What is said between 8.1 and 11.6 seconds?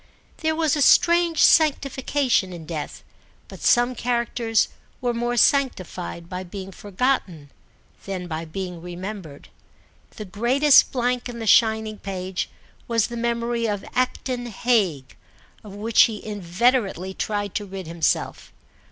by being remembered. The greatest blank in the